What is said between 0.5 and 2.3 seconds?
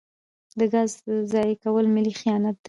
د ګازو ضایع کول ملي